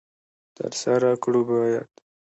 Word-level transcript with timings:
تر 0.55 0.71
سره 0.81 1.09
کړو 1.23 1.41
باید. 1.49 1.89